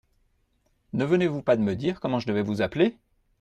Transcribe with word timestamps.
Ne 0.93 1.05
venez-vous 1.05 1.43
pas 1.43 1.55
de 1.55 1.61
me 1.61 1.75
dire 1.75 1.99
comment 1.99 2.17
je 2.17 2.25
devais 2.25 2.41
vous 2.41 2.63
appeler! 2.63 2.97